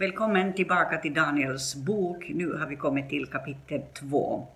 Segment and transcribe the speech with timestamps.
[0.00, 2.30] Välkommen tillbaka till Daniels bok.
[2.34, 4.46] Nu har vi kommit till kapitel 2.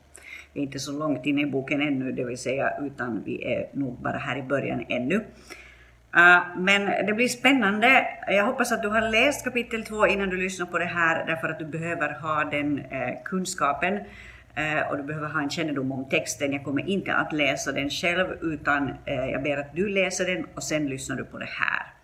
[0.52, 3.68] Vi är inte så långt inne i boken ännu, det vill säga, utan vi är
[3.72, 5.14] nog bara här i början ännu.
[5.14, 8.06] Uh, men det blir spännande.
[8.26, 11.48] Jag hoppas att du har läst kapitel 2 innan du lyssnar på det här, därför
[11.48, 16.08] att du behöver ha den uh, kunskapen uh, och du behöver ha en kännedom om
[16.08, 16.52] texten.
[16.52, 20.46] Jag kommer inte att läsa den själv, utan eh, jag ber att du läser den
[20.54, 21.94] och sen lyssnar du på det här.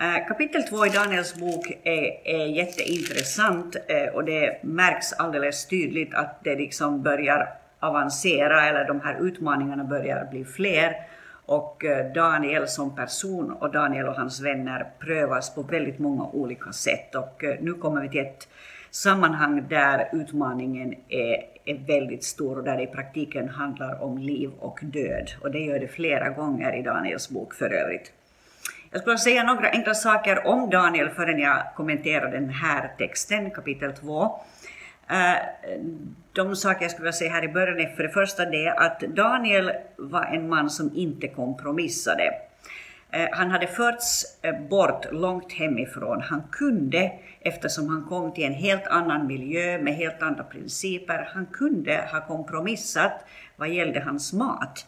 [0.00, 6.14] Eh, Kapitel 2 i Daniels bok är, är jätteintressant eh, och det märks alldeles tydligt
[6.14, 7.48] att det liksom börjar
[7.80, 10.96] avancera eller de här utmaningarna börjar bli fler.
[11.46, 16.72] Och eh, Daniel som person och Daniel och hans vänner prövas på väldigt många olika
[16.72, 17.14] sätt.
[17.14, 18.48] Och nu kommer vi till ett
[18.90, 24.50] sammanhang där utmaningen är, är väldigt stor och där det i praktiken handlar om liv
[24.58, 25.30] och död.
[25.42, 28.12] Och det gör det flera gånger i Daniels bok för övrigt.
[28.92, 33.92] Jag skulle säga några enkla saker om Daniel förrän jag kommenterar den här texten, kapitel
[33.92, 34.40] 2.
[35.10, 35.34] Eh,
[36.32, 39.00] de saker jag skulle vilja säga här i början är för det första det att
[39.00, 42.34] Daniel var en man som inte kompromissade.
[43.10, 46.22] Eh, han hade förts eh, bort långt hemifrån.
[46.22, 51.46] Han kunde, eftersom han kom till en helt annan miljö med helt andra principer, han
[51.46, 53.24] kunde ha kompromissat
[53.56, 54.86] vad gällde hans mat.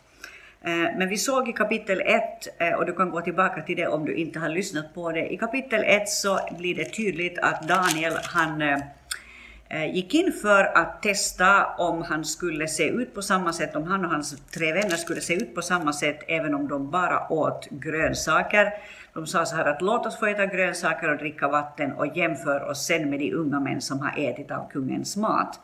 [0.64, 3.86] Eh, men vi såg i kapitel 1, eh, och du kan gå tillbaka till det
[3.86, 5.32] om du inte har lyssnat på det.
[5.32, 11.02] I kapitel 1 så blir det tydligt att Daniel, han eh, gick in för att
[11.02, 14.96] testa om han skulle se ut på samma sätt, om han och hans tre vänner
[14.96, 18.72] skulle se ut på samma sätt även om de bara åt grönsaker.
[19.14, 22.70] De sa så här att låt oss få äta grönsaker och dricka vatten och jämför
[22.70, 25.60] oss sen med de unga män som har ätit av kungens mat.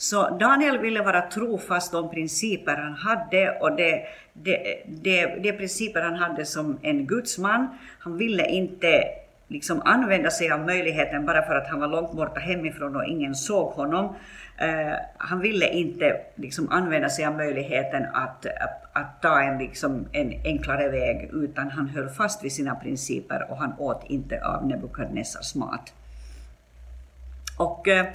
[0.00, 6.02] Så Daniel ville vara trofast de principer han hade och det, det, det, de principer
[6.02, 7.68] han hade som en gudsman.
[7.98, 9.04] Han ville inte
[9.48, 13.34] liksom använda sig av möjligheten bara för att han var långt borta hemifrån och ingen
[13.34, 14.04] såg honom.
[14.04, 20.06] Uh, han ville inte liksom använda sig av möjligheten att, att, att, ta en, liksom,
[20.12, 24.66] en enklare väg, utan han höll fast vid sina principer och han åt inte av
[24.66, 25.92] Nebukadnessars mat.
[27.58, 28.06] Och uh, Eh,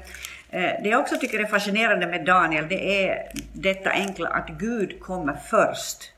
[0.50, 5.00] Eh, det jag också tycker är fascinerande med Daniel, det är detta enkla att Gud
[5.00, 6.12] kommer först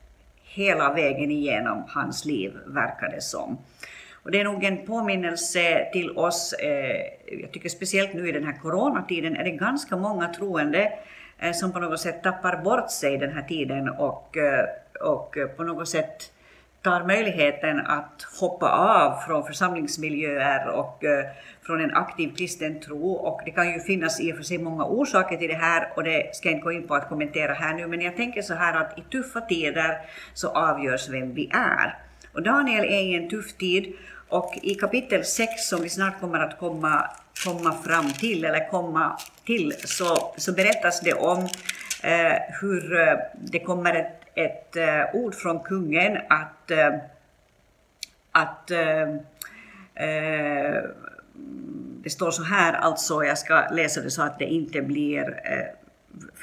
[0.44, 3.58] hela vägen igenom hans liv, verkar det som.
[4.24, 7.02] Och det är nog en påminnelse till oss, eh,
[7.42, 10.94] jag tycker speciellt nu i den här coronatiden är det ganska många troende
[11.40, 14.66] eh, som på något sätt tappar bort sig den här tiden och, eh,
[15.02, 16.32] och på något sätt
[16.82, 21.26] tar möjligheten att hoppa av från församlingsmiljöer och eh,
[21.62, 23.12] från en aktiv kristen tro.
[23.12, 26.04] Och det kan ju finnas i och för sig många orsaker till det här och
[26.04, 28.54] det ska jag inte gå in på att kommentera här nu, men jag tänker så
[28.54, 29.98] här att i tuffa tider
[30.34, 31.98] så avgörs vem vi är.
[32.34, 33.94] Och Daniel är i en tuff tid
[34.30, 37.10] och i kapitel 6 som vi snart kommer att komma,
[37.46, 41.40] komma fram till, eller komma till, så, så berättas det om
[42.04, 46.96] eh, hur eh, det kommer ett ett eh, ord från kungen att, eh,
[48.32, 49.08] att eh,
[52.04, 55.42] det står så här, alltså jag ska läsa det så att det inte blir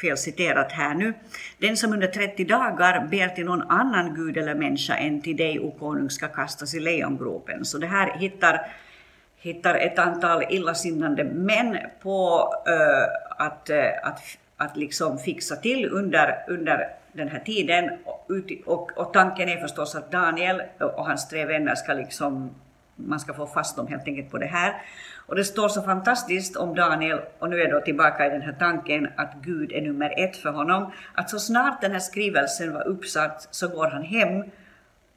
[0.00, 1.14] felciterat här nu.
[1.58, 5.60] Den som under 30 dagar ber till någon annan gud eller människa än till dig,
[5.60, 7.64] o konung, ska kastas i lejongropen.
[7.64, 8.66] Så det här hittar,
[9.36, 14.20] hittar ett antal illasinnande män på uh, att, uh, att,
[14.56, 17.90] att liksom fixa till under, under den här tiden.
[18.04, 18.30] Och,
[18.64, 22.50] och, och, tanken är förstås att Daniel och hans tre vänner ska liksom,
[22.96, 24.74] man ska få fast dem helt enkelt på det här.
[25.26, 28.42] Och det står så fantastiskt om Daniel, och nu är jag då tillbaka i den
[28.42, 32.72] här tanken att Gud är nummer ett för honom, att så snart den här skrivelsen
[32.72, 34.44] var uppsatt så går han hem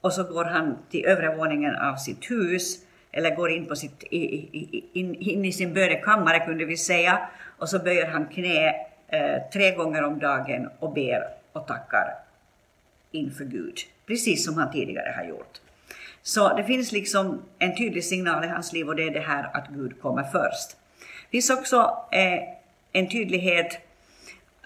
[0.02, 2.78] och så går han till övre våningen av sitt hus,
[3.12, 7.80] eller går in, på sitt, in, in i sin bönekammare kunde vi säga, och så
[7.80, 8.68] böjer han knä
[9.08, 12.16] eh, tre gånger om dagen och ber och tackar
[13.12, 15.62] inför Gud, precis som han tidigare har gjort.
[16.22, 19.50] Så det finns liksom en tydlig signal i hans liv och det är det här
[19.54, 20.78] att Gud kommer först.
[21.00, 22.40] Det finns också eh,
[22.92, 23.78] en tydlighet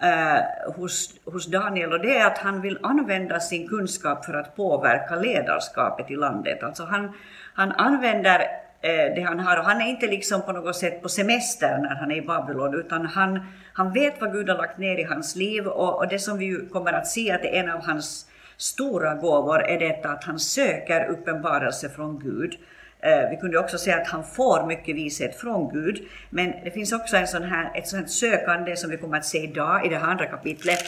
[0.01, 4.55] eh, hos, hos Daniel och det är att han vill använda sin kunskap för att
[4.55, 6.63] påverka ledarskapet i landet.
[6.63, 7.11] Alltså han,
[7.53, 9.57] han använder Eh, det han har.
[9.57, 12.79] Och han är inte liksom på något sätt på semester när han är i Babylon,
[12.79, 13.39] utan han,
[13.73, 16.67] han vet vad Gud har lagt ner i hans liv och, och det som vi
[16.71, 18.25] kommer att se att det är en av hans
[18.57, 22.57] stora gåvor är detta att han söker uppenbarelse från Gud.
[22.99, 26.91] Eh, vi kunde också säga att han får mycket vishet från Gud, men det finns
[26.91, 29.97] också en sån här, ett sånt sökande som vi kommer att se idag i det
[29.97, 30.83] här andra kapitlet.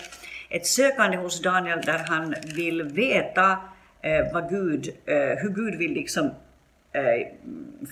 [0.50, 3.58] Ett sökande hos Daniel där han vill veta
[4.02, 4.90] eh, vad Gud,
[5.38, 6.32] hur Gud vill liksom
[6.94, 7.28] Eh,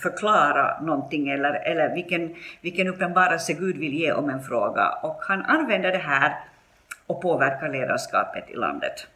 [0.01, 4.89] förklara någonting eller, eller vilken, vilken uppenbarelse Gud vill ge om en fråga.
[5.03, 6.35] Och han använder det här
[7.07, 9.07] och påverkar ledarskapet i landet.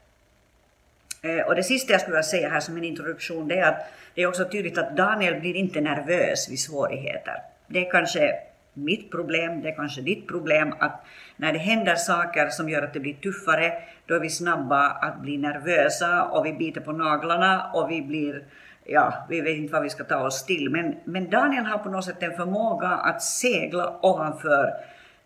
[1.22, 3.92] Eh, och det sista jag skulle vilja säga här som en introduktion det är att
[4.14, 7.42] det är också tydligt att Daniel blir inte nervös vid svårigheter.
[7.68, 8.40] Det är kanske
[8.74, 11.06] mitt problem, det är kanske ditt problem, att
[11.38, 13.74] när det händer saker som gör att det blir tuffare,
[14.06, 18.44] då är vi snabba att bli nervösa och vi biter på naglarna och vi blir,
[18.86, 20.70] ja, vi vet inte vad vi ska ta oss till.
[20.70, 24.74] Men, men Daniel har på något sätt en förmåga att segla ovanför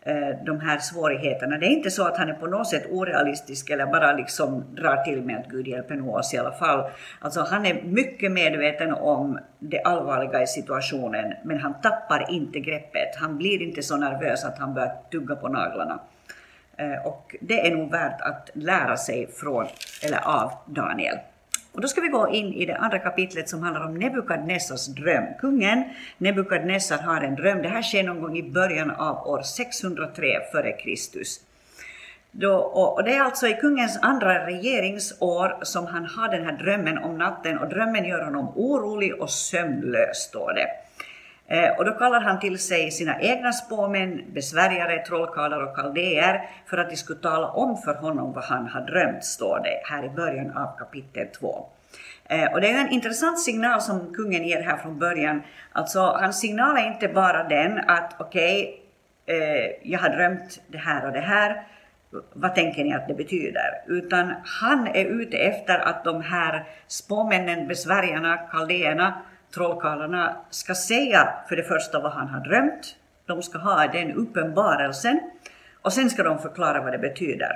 [0.02, 1.58] Eh, de här svårigheterna.
[1.58, 4.96] Det är inte så att han är på något sätt orealistisk eller bara liksom drar
[4.96, 6.90] till med att Gud hjälper nog oss i alla fall.
[7.18, 13.16] Alltså han är mycket medveten om det allvarliga i situationen men han tappar inte greppet.
[13.16, 16.00] Han blir inte så nervös att han börjar tugga på naglarna.
[16.76, 19.66] Eh, och det är nog värt att lära sig från,
[20.04, 21.18] eller av Daniel.
[21.72, 25.24] Och då ska vi gå in i det andra kapitlet som handlar om Nebukadnessars dröm.
[25.40, 25.84] Kungen
[26.18, 27.62] Nebukadnessar har en dröm.
[27.62, 31.50] Det här sker någon gång i början av år 603 f.Kr.
[32.32, 36.98] Då, och det är alltså i kungens andra regeringsår som han har den här drömmen
[36.98, 40.66] om natten och drömmen gör honom orolig och sömnlös, står det.
[41.50, 46.78] Eh, och då kallar han till sig sina egna spåmän, besvärjare, trollkarlar och kaldéer för
[46.78, 50.08] att de skulle tala om för honom vad han har drömt, står det här i
[50.08, 51.66] början av kapitel 2.
[52.28, 55.42] Eh, och det är en intressant signal som kungen ger här från början.
[55.72, 58.80] Alltså, hans signal är inte bara den att okej,
[59.24, 61.62] okay, eh, jag har drömt det här och det här,
[62.32, 63.82] vad tänker ni att det betyder?
[63.86, 69.22] Utan han är ute efter att de här spåmännen, besvärjarna, kaldéerna
[69.54, 75.20] trollkarlarna ska säga för det första vad han har drömt, de ska ha den uppenbarelsen
[75.82, 77.52] och sen ska de förklara vad det betyder.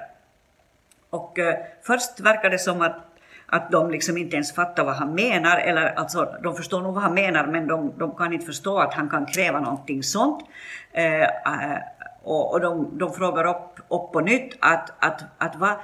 [1.10, 2.96] Och eh, först verkar det som att,
[3.46, 7.02] att de liksom inte ens fattar vad han menar, eller alltså de förstår nog vad
[7.02, 10.44] han menar men de, de kan inte förstå att han kan kräva någonting sånt.
[10.92, 11.78] Eh, eh
[12.24, 15.74] och, och de, de frågar upp, upp på nytt att, att, att vad,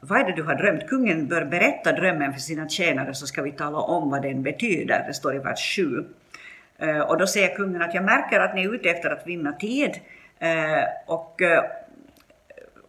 [0.00, 0.88] vad är det du har drömt?
[0.88, 5.04] Kungen bör berätta drömmen för sina tjänare så ska vi tala om vad den betyder.
[5.06, 6.04] Det står i vers 7.
[6.78, 9.52] Eh, och då säger kungen att jag märker att ni är ute efter att vinna
[9.52, 10.00] tid.
[10.38, 11.64] Eh, och eh,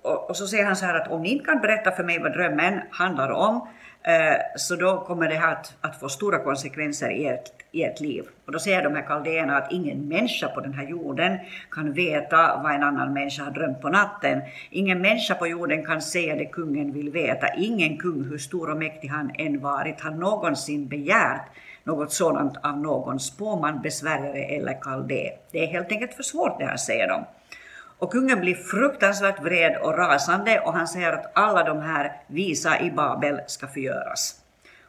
[0.02, 2.20] och, och, så säger han så här att om ni inte kan berätta för mig
[2.20, 3.68] vad drömmen handlar om
[4.04, 8.00] eh, så då kommer det här att, att få stora konsekvenser i ert i ert
[8.00, 8.24] liv.
[8.46, 11.38] Och då säger de här kaldéerna att ingen människa på den här jorden
[11.72, 14.42] kan veta vad en annan människa har drömt på natten.
[14.70, 17.48] Ingen människa på jorden kan säga det kungen vill veta.
[17.54, 21.46] Ingen kung, hur stor och mäktig han än varit, har någonsin begärt
[21.84, 25.32] något sådant av någon spåman, besvärjare eller kaldé.
[25.52, 27.26] Det är helt enkelt för svårt det här, säger de.
[28.02, 32.80] Och kungen blir fruktansvärt vred och rasande och han säger att alla de här visa
[32.80, 34.36] i Babel ska förgöras.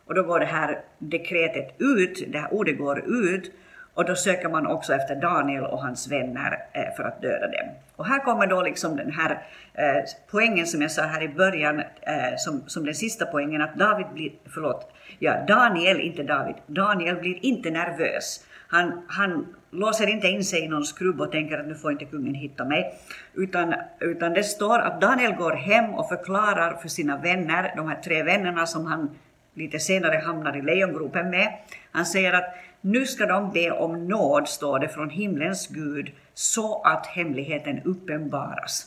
[0.07, 3.53] Och då går det här dekretet ut, det här ordet går ut
[3.95, 7.69] och då söker man också efter Daniel och hans vänner eh, för att döda dem.
[7.97, 9.31] Och här kommer då liksom den här
[9.75, 13.75] eh, poängen som jag sa här i början, eh, som, som den sista poängen, att
[13.75, 18.45] David blir, förlåt, ja, Daniel, inte David, Daniel blir inte nervös.
[18.73, 22.05] Han, han låser inte in sig i någon skrubb och tänker att nu får inte
[22.05, 22.95] kungen hitta mig.
[23.35, 28.01] Utan, utan det står att Daniel går hem och förklarar för sina vänner, de här
[28.01, 29.11] tre vännerna som han
[29.55, 31.59] lite senare hamnar i lejongropen med.
[31.91, 36.83] Han säger att nu ska de be om nåd, står det, från himlens Gud, så
[36.83, 38.87] att hemligheten uppenbaras.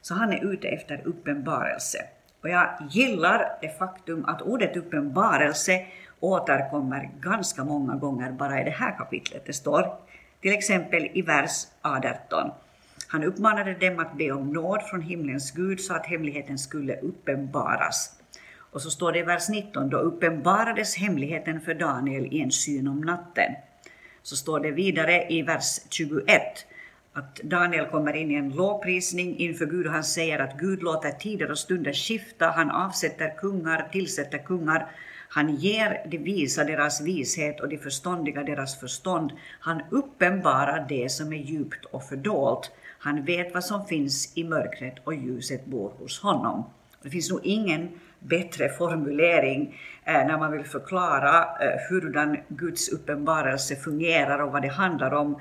[0.00, 1.98] Så han är ute efter uppenbarelse.
[2.42, 5.86] Och jag gillar det faktum att ordet uppenbarelse
[6.24, 9.46] återkommer ganska många gånger bara i det här kapitlet.
[9.46, 9.94] Det står
[10.42, 12.50] till exempel i vers 18.
[13.08, 18.16] Han uppmanade dem att be om nåd från himlens Gud så att hemligheten skulle uppenbaras.
[18.56, 22.88] Och så står det i vers 19, då uppenbarades hemligheten för Daniel i en syn
[22.88, 23.54] om natten.
[24.22, 26.66] Så står det vidare i vers 21
[27.12, 31.10] att Daniel kommer in i en lovprisning inför Gud och han säger att Gud låter
[31.10, 34.90] tider och stunder skifta, han avsätter kungar, tillsätter kungar,
[35.34, 39.32] han ger de visa deras vishet och de förståndiga deras förstånd.
[39.60, 42.70] Han uppenbarar det som är djupt och fördolt.
[42.98, 46.64] Han vet vad som finns i mörkret och ljuset bor hos honom.
[47.02, 47.88] Det finns nog ingen
[48.18, 51.46] bättre formulering eh, när man vill förklara
[51.88, 55.40] hur hurdan Guds uppenbarelse fungerar och vad det handlar om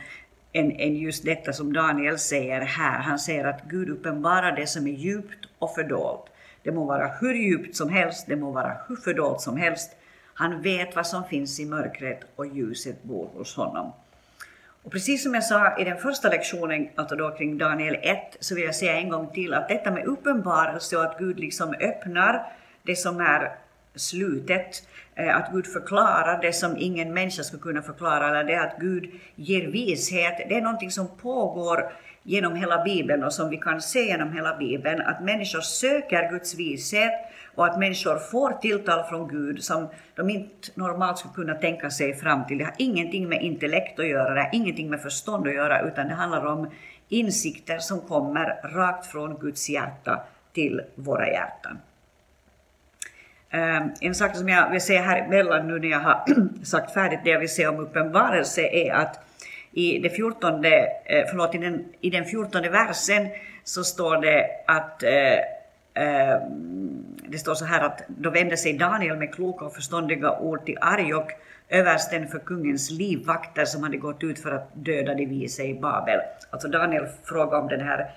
[0.54, 3.00] än, än just detta som Daniel säger här.
[3.00, 6.33] Han säger att Gud uppenbarar det som är djupt och fördolt.
[6.64, 9.92] Det må vara hur djupt som helst, det må vara hur fördolt som helst.
[10.34, 13.92] Han vet vad som finns i mörkret och ljuset bor hos honom.
[14.84, 18.56] Och precis som jag sa i den första lektionen, alltså då kring Daniel 1, så
[18.56, 22.52] vill jag säga en gång till att detta med uppenbarelse och att Gud liksom öppnar
[22.84, 23.56] det som är
[23.96, 28.78] slutet, eh, att Gud förklarar det som ingen människa skulle kunna förklara, eller det att
[28.80, 31.92] Gud ger vishet, det är någonting som pågår
[32.24, 36.56] genom hela Bibeln och som vi kan se genom hela Bibeln, att människor söker Guds
[36.56, 37.12] vishet
[37.56, 42.16] och att människor får tilltal från Gud som de inte normalt skulle kunna tänka sig
[42.16, 42.58] fram till.
[42.58, 46.08] Det har ingenting med intellekt att göra, det har ingenting med förstånd att göra, utan
[46.08, 46.72] det handlar om
[47.10, 51.78] insikter som kommer rakt från Guds hjärta till våra hjärtan.
[53.50, 56.26] Ehm, en sak som jag vill säga här emellan nu när jag har
[56.64, 59.20] sagt färdigt det jag vill säga om uppenbarelse är att
[59.74, 60.72] i, det 14, eh,
[61.30, 63.28] förlåt, i, den, i den 14 versen
[63.64, 65.34] så står det att eh,
[66.04, 66.42] eh,
[67.28, 70.78] det står så här att då vände sig Daniel med kloka och förståndiga ord till
[70.82, 71.32] Arjok,
[71.70, 76.20] översten för kungens livvakter som hade gått ut för att döda de vise i Babel.
[76.50, 78.10] Alltså Daniel frågade om den här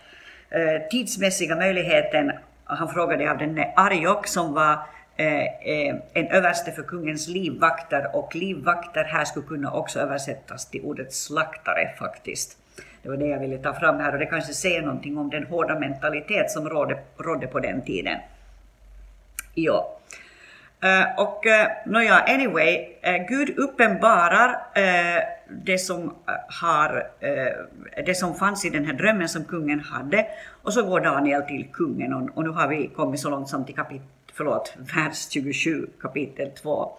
[0.91, 2.33] tidsmässiga möjligheten.
[2.65, 4.79] Han frågade av den Arjok som var
[5.19, 10.81] Eh, eh, en överste för kungens livvakter och livvakter här skulle kunna också översättas till
[10.85, 12.59] ordet slaktare faktiskt.
[13.03, 15.47] Det var det jag ville ta fram här och det kanske säger någonting om den
[15.47, 18.19] hårda mentalitet som rådde, rådde på den tiden.
[19.55, 19.93] Ja.
[20.85, 24.57] Uh, och uh, nåja, anyway, uh, Gud uppenbarar
[25.49, 26.15] det, som,
[26.61, 27.11] har,
[28.07, 30.27] det som fanns i den här drömmen som kungen hade
[30.63, 33.65] och så går Daniel till kungen och, och nu har vi kommit så långt som
[33.65, 36.99] till kapitel, förlåt, vers 27, kapitel 2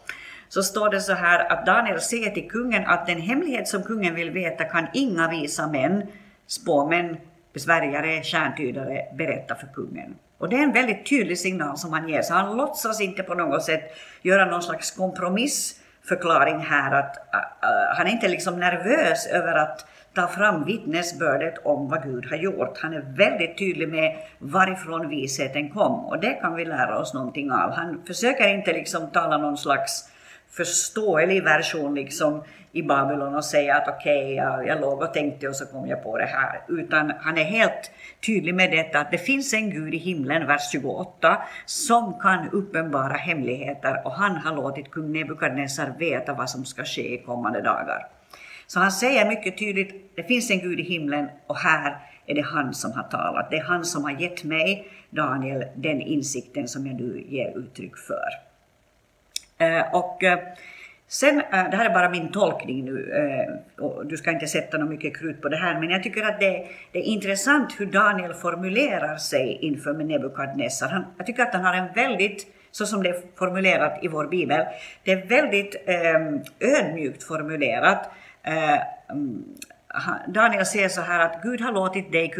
[0.50, 4.15] så står det så här att Daniel säger till kungen att den hemlighet som kungen
[4.15, 6.08] vill veta kan inga visa män,
[6.48, 7.17] spåmän,
[7.53, 10.15] besvärjare, stjärntydare berätta för kungen.
[10.38, 13.34] Och det är en väldigt tydlig signal som han ger, så han låtsas inte på
[13.34, 19.56] något sätt göra någon slags kompromissförklaring här, att uh, han är inte liksom nervös över
[19.56, 19.86] att
[20.18, 22.78] ta fram vittnesbördet om vad Gud har gjort.
[22.82, 27.52] Han är väldigt tydlig med varifrån visheten kom och det kan vi lära oss någonting
[27.52, 27.72] av.
[27.72, 30.10] Han försöker inte liksom tala någon slags
[30.50, 35.48] förståelig version liksom i Babylon och säga att okej, okay, jag, jag låg och tänkte
[35.48, 36.62] och så kom jag på det här.
[36.68, 37.92] Utan han är helt
[38.26, 43.14] tydlig med detta att det finns en Gud i himlen, vers 28, som kan uppenbara
[43.14, 48.17] hemligheter och han har låtit kung Nebukadnessar veta vad som ska ske i kommande dagar.
[48.68, 52.42] Så han säger mycket tydligt, det finns en Gud i himlen och här är det
[52.42, 53.52] han som har talat.
[53.52, 57.98] Det är han som har gett mig, Daniel, den insikten som jag nu ger uttryck
[57.98, 58.48] för.
[59.58, 60.40] Eh, och eh,
[61.08, 63.14] sen, eh, det här är bara min tolkning nu,
[63.80, 66.40] och du ska inte sätta något mycket krut på det här, men jag tycker att
[66.40, 71.06] det, det är intressant hur Daniel formulerar sig inför Nebukadnessar.
[71.18, 74.66] jag tycker att han har en väldigt så som det är formulerat i vår bibel.
[75.04, 75.76] Det är väldigt
[76.60, 78.10] ödmjukt formulerat.
[78.48, 79.44] Eh, mm,
[80.27, 82.34] Daniel säger så här att Gud har låtit dig,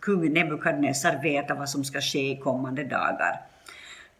[0.00, 3.40] kung Nebukadnessar, veta vad som ska ske i kommande dagar.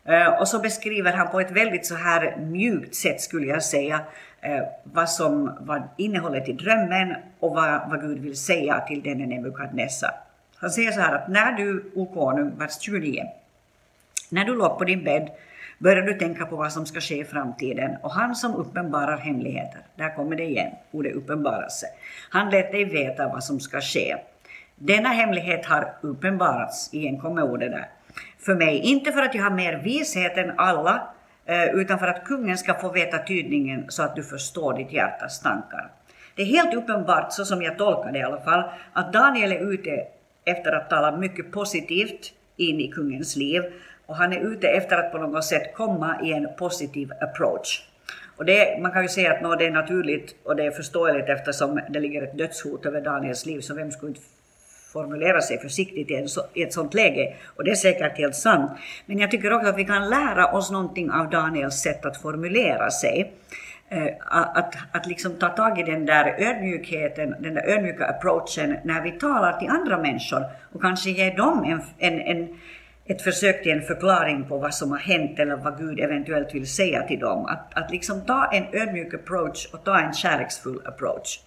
[0.05, 4.01] Eh, och så beskriver han på ett väldigt så här mjukt sätt skulle jag säga
[4.41, 9.27] eh, vad som var innehållet i drömmen och vad, vad Gud vill säga till denne
[9.27, 10.11] Nebukadnessar.
[10.57, 13.25] Han säger så här att när du, o konung, vers 29,
[14.31, 15.31] när du låg på din bädd
[15.85, 19.81] börjar du tänka på vad som ska ske i framtiden och han som uppenbarar hemligheter,
[19.97, 21.87] där kommer det igen, ordet uppenbarelse,
[22.31, 24.17] han lät dig veta vad som ska ske.
[24.77, 27.89] Denna hemlighet har uppenbarats, igen kommer ordet där,
[28.39, 28.79] för mig.
[28.79, 31.09] Inte för att jag har mer vishet än alla,
[31.47, 35.41] eh, utan för att kungen ska få veta tydningen så att du förstår ditt hjärtas
[35.41, 35.91] tankar.
[36.35, 39.73] Det är helt uppenbart, så som jag tolkar det i alla fall, att Daniel är
[39.73, 39.91] ute
[40.45, 43.63] efter att tala mycket positivt in i kungens liv
[44.07, 47.89] och han är ute efter att på något sätt komma i en positiv approach.
[48.37, 51.29] Och det, man kan ju säga att no, det är naturligt och det är förståeligt
[51.29, 54.21] eftersom det ligger ett dödshot över Daniels liv, så vem skulle inte
[54.93, 57.35] formulera sig försiktigt i, en i ett sådant läge.
[57.57, 58.71] Och det är säkert helt sant.
[59.07, 62.91] Men jag tycker också att vi kan lära oss någonting av Daniels sätt att formulera
[62.91, 63.33] sig.
[63.89, 69.03] Eh, att, att liksom ta tag i den där ödmjukheten, den där ödmjuka approachen när
[69.03, 72.49] vi talar till andra människor och kanske ge dem en, en, en,
[73.07, 76.69] ett försök till en förklaring på vad som har hänt eller vad Gud eventuellt vill
[76.69, 77.47] säga till dem.
[77.47, 81.41] Att, att liksom ta en ödmjuk approach och ta en kärleksfull approach.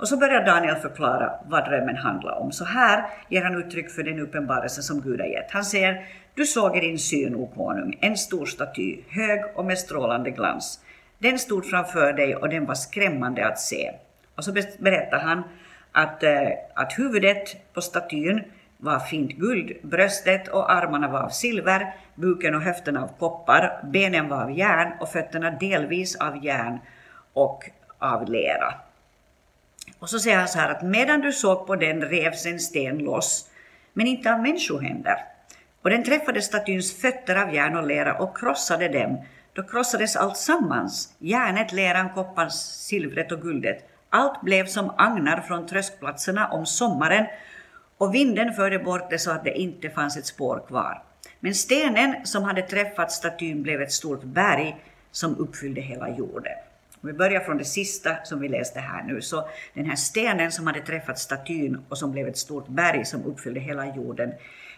[0.00, 2.52] Och så börjar Daniel förklara vad drömmen handlar om.
[2.52, 5.50] Så här ger han uttryck för den uppenbarelse som Gud har gett.
[5.50, 9.78] Han säger, du såg i din syn, o konung, en stor staty, hög och med
[9.78, 10.80] strålande glans.
[11.18, 13.92] Den stod framför dig och den var skrämmande att se.
[14.34, 15.42] Och så berättar han
[15.92, 18.42] att, eh, att huvudet på statyn
[18.80, 24.28] var fint guld, bröstet och armarna var av silver, buken och höfterna av koppar, benen
[24.28, 26.78] var av järn och fötterna delvis av järn
[27.32, 28.74] och av lera.
[29.98, 32.98] Och så säger han så här att medan du såg på den revs en sten
[32.98, 33.50] loss,
[33.92, 35.16] men inte av människohänder.
[35.82, 39.24] Och den träffade statyns fötter av järn och lera och krossade dem.
[39.52, 43.88] Då krossades allt sammans, järnet, leran, kopparn, silvret och guldet.
[44.10, 47.26] Allt blev som agnar från tröskplatserna om sommaren
[48.00, 51.02] och vinden förde bort det så att det inte fanns ett spår kvar.
[51.40, 54.76] Men stenen som hade träffat statyn blev ett stort berg
[55.10, 56.52] som uppfyllde hela jorden.
[57.00, 60.52] Om vi börjar från det sista som vi läste här nu, så den här stenen
[60.52, 64.32] som hade träffat statyn och som blev ett stort berg som uppfyllde hela jorden,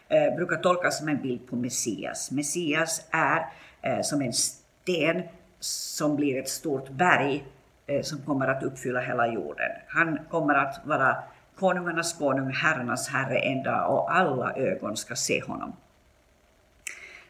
[0.08, 2.30] eh, brukar tolkas som en bild på Messias.
[2.30, 3.46] Messias är
[3.82, 5.22] eh, som en sten
[5.60, 7.44] som blir ett stort berg
[7.86, 9.70] eh, som kommer att uppfylla hela jorden.
[9.88, 11.16] Han kommer att vara
[11.58, 15.72] konungarnas konung, herrarnas herre en dag och alla ögon ska se honom.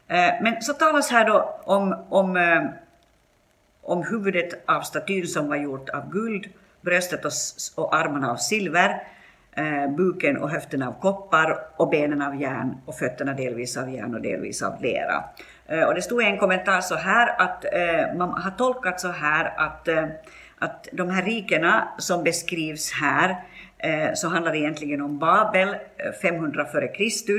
[0.07, 2.63] Eh, men så talas här då om, om, eh,
[3.81, 6.49] om huvudet av statyn som var gjort av guld,
[6.81, 7.31] bröstet och,
[7.75, 9.07] och armarna av silver,
[9.51, 14.15] eh, buken och höfterna av koppar och benen av järn och fötterna delvis av järn
[14.15, 15.23] och delvis av lera.
[15.67, 17.65] Eh, och det stod i en kommentar så här att
[18.17, 19.87] man har tolkat så här att,
[20.59, 23.43] att de här rikena som beskrivs här
[23.83, 27.31] Eh, så handlar det egentligen om Babel eh, 500 f.Kr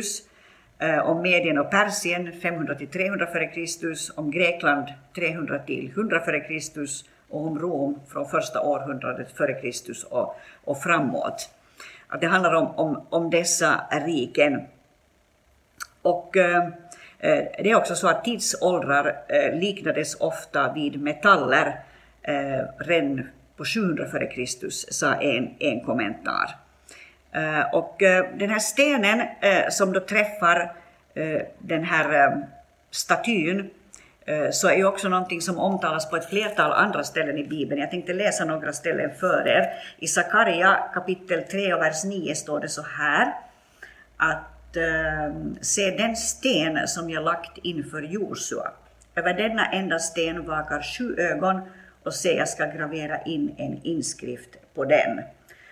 [0.79, 6.87] eh, om Medien och Persien 500 till 300 f.Kr., om Grekland 300 till 100 f.Kr.
[7.29, 10.15] och om Rom från första århundradet f.Kr.
[10.15, 11.51] Och, och framåt.
[12.09, 14.63] Att det handlar om, om, om dessa riken.
[16.03, 16.65] Och eh,
[17.19, 21.81] eh, det är också så att tidsåldrar eh, liknades ofta vid metaller
[22.23, 24.71] eh, redan på 700 f.Kr.
[24.71, 26.57] sa en, en kommentar.
[27.35, 30.73] Eh, och eh, den här stenen eh, som då träffar
[31.59, 32.39] den här
[32.91, 33.71] statyn
[34.53, 37.81] så är ju också någonting som omtalas på ett flertal andra ställen i Bibeln.
[37.81, 39.71] Jag tänkte läsa några ställen för er.
[39.99, 43.35] I Sakaria kapitel 3 och vers 9 står det så här
[44.17, 44.77] att
[45.61, 48.71] se den sten som jag lagt inför Josua.
[49.15, 51.61] Över denna enda sten vakar sju ögon
[52.05, 55.23] och se jag ska gravera in en inskrift på den.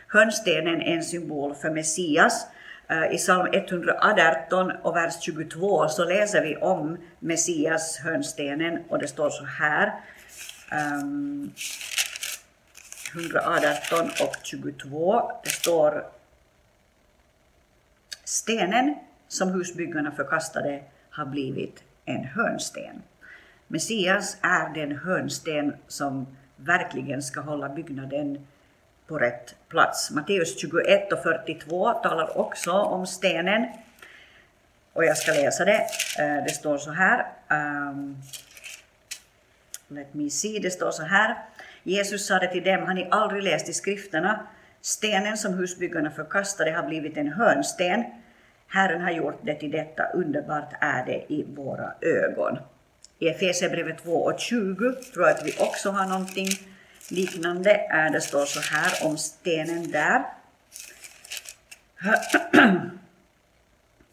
[0.09, 2.47] Hörnstenen är en symbol för Messias.
[2.89, 9.09] Eh, I psalm 118 och vers 22 så läser vi om Messias, hörnstenen, och det
[9.09, 9.93] står så här.
[10.71, 11.53] Ehm,
[13.15, 15.31] 118 och 22.
[15.45, 16.05] Det står
[18.25, 18.95] Stenen
[19.29, 23.03] som husbyggarna förkastade har blivit en hörnsten.
[23.73, 28.47] Messias är den hörnsten som verkligen ska hålla byggnaden
[29.07, 30.11] på rätt plats.
[30.11, 33.67] Matteus 21 och 42 talar också om stenen.
[34.93, 35.87] Och jag ska läsa det.
[36.19, 37.27] Eh, det står så här.
[37.51, 38.23] Um,
[39.89, 40.59] let me see.
[40.59, 41.37] Det står så här.
[41.83, 44.47] Jesus sade till dem, har ni aldrig läst i skrifterna?
[44.81, 48.05] Stenen som husbyggarna förkastade har blivit en hörnsten.
[48.69, 52.59] Herren har gjort det till detta, underbart är det i våra ögon.
[53.23, 56.49] I Efesierbrevet 2 och 20 tror jag att vi också har någonting
[57.09, 57.71] liknande.
[57.71, 60.25] Äh, det står så här om stenen där.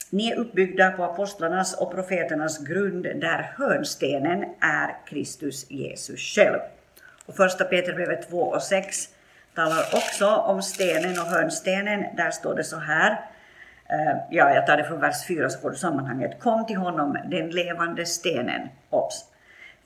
[0.10, 6.60] Ni är uppbyggda på apostlarnas och profeternas grund där hörnstenen är Kristus Jesus själv.
[7.26, 9.10] Och första Petrusbrevet 2 och 6
[9.56, 12.16] talar också om stenen och hörnstenen.
[12.18, 13.26] Där står det så här.
[13.90, 16.40] Eh, ja, jag tar det från vers 4 så får du sammanhanget.
[16.40, 18.70] Kom till honom, den levande stenen.
[18.90, 19.26] Obs!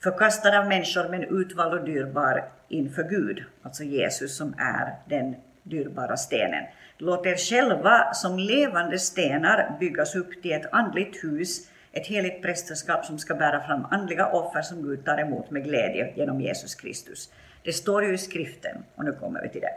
[0.04, 6.16] förkastad av människor men utvald och dyrbar inför Gud, alltså Jesus som är den dyrbara
[6.16, 6.64] stenen.
[6.98, 13.04] Låt er själva som levande stenar byggas upp till ett andligt hus, ett heligt prästerskap
[13.04, 17.32] som ska bära fram andliga offer som Gud tar emot med glädje genom Jesus Kristus.
[17.62, 19.74] Det står ju i skriften, och nu kommer vi till det.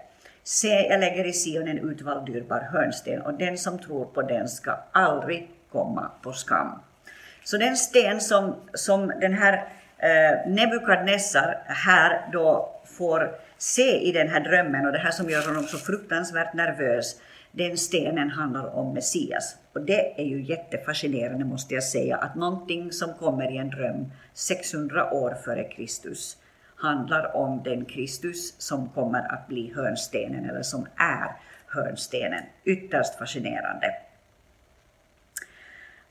[0.50, 4.48] Se, jag lägger i Sion en utvald dyrbar hörnsten och den som tror på den
[4.48, 6.80] ska aldrig komma på skam.
[7.44, 9.54] Så den sten som, som den här
[9.98, 15.48] eh, Nebukadnessar här då får se i den här drömmen och det här som gör
[15.48, 17.16] honom så fruktansvärt nervös,
[17.52, 19.56] den stenen handlar om Messias.
[19.74, 24.12] Och det är ju jättefascinerande måste jag säga, att någonting som kommer i en dröm
[24.34, 26.38] 600 år före Kristus
[26.78, 31.32] handlar om den Kristus som kommer att bli hörnstenen, eller som är
[31.68, 32.44] hörnstenen.
[32.64, 33.96] Ytterst fascinerande.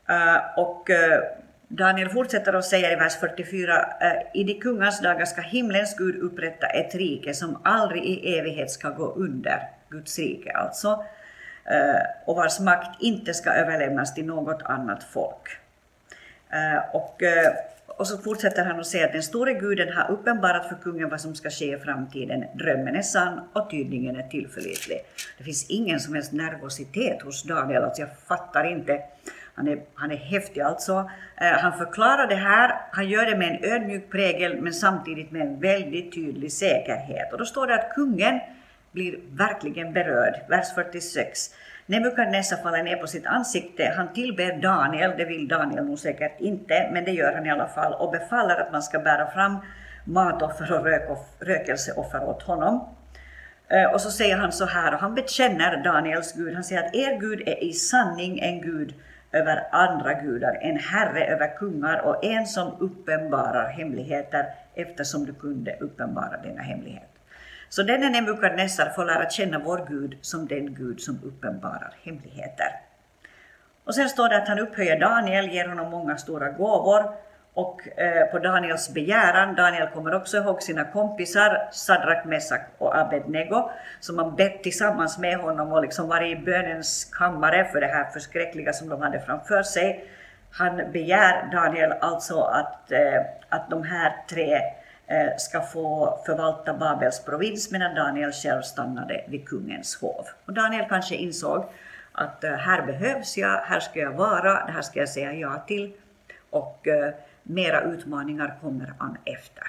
[0.09, 1.23] Eh, och eh,
[1.67, 6.15] Daniel fortsätter och säger i vers 44, eh, i de kungars dagar ska himlens Gud
[6.15, 11.03] upprätta ett rike som aldrig i evighet ska gå under, Guds rike alltså,
[12.25, 15.57] och vars makt inte ska överlämnas till något annat folk.
[16.93, 17.21] Och,
[17.97, 21.21] och så fortsätter han och säger att den store guden har uppenbarat för kungen vad
[21.21, 22.45] som ska ske i framtiden.
[22.53, 24.97] Drömmen är sann och tydningen är tillförlitlig.
[25.37, 29.01] Det finns ingen som helst nervositet hos Daniel, alltså jag fattar inte
[29.53, 31.09] Han är, han är häftig alltså.
[31.37, 35.41] Eh, han förklarar det här, han gör det med en ödmjuk prägel men samtidigt med
[35.41, 37.31] en väldigt tydlig säkerhet.
[37.31, 38.39] Och då står det att kungen
[38.91, 40.33] blir verkligen berörd.
[40.49, 41.39] Vers 46.
[41.89, 46.89] Nebukadnessar faller ner på sitt ansikte, han tillber Daniel, det vill Daniel nog säkert inte,
[46.93, 49.57] men det gör han i alla fall, och befaller att man ska bära fram
[50.03, 52.95] matoffer och rökelseoffer åt honom.
[53.67, 56.95] Eh, och så säger han så här, och han bekänner Daniels Gud, han säger att
[56.95, 58.93] er Gud är i sanning en Gud
[59.31, 64.45] över andra gudar, en herre över kungar och en som uppenbarar hemligheter
[64.75, 67.16] eftersom du kunde uppenbara dina hemligheter.
[67.69, 72.67] Så denne Nebukadnessar får lära känna vår Gud som den Gud som uppenbarar hemligheter.
[73.83, 77.13] Och sen står det att han upphöjer Daniel, ger honom många stora gåvor
[77.53, 83.69] och eh, på Daniels begäran, Daniel kommer också ihåg sina kompisar Sadrak, Mesak och Abednego
[83.99, 88.05] som har bett tillsammans med honom och liksom varit i bönens kammare för det här
[88.05, 90.09] förskräckliga som de hade framför sig.
[90.51, 94.61] Han begär Daniel alltså att, eh, att de här tre
[95.09, 100.25] Eh, ska få förvalta Babels provins medan Daniel själv stannade vid kungens hov.
[100.45, 101.65] Och Daniel kanske insåg
[102.11, 105.63] att eh, här behövs jag, här ska jag vara, det här ska jag säga ja
[105.67, 105.93] till.
[106.49, 109.63] Och eh, mera utmaningar kommer an efter.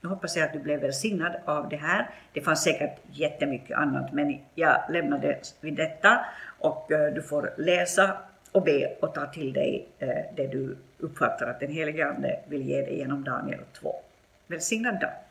[0.00, 2.10] Nu hoppas jag att du blev välsignad av det här.
[2.32, 6.24] Det fanns säkert jättemycket annat, men jag lämnar det vid detta
[6.58, 8.16] och du får läsa
[8.52, 9.88] och be och ta till dig
[10.36, 13.94] det du uppfattar att den helige Ande vill ge dig genom Daniel 2.
[14.48, 15.27] Välsignad dag!